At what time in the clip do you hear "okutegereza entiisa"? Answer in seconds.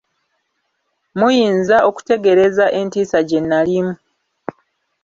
1.89-3.19